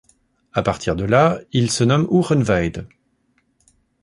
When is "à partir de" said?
0.53-1.03